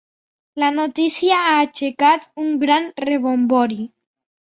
[0.63, 3.83] La notícia ha aixecat un gran rebombori.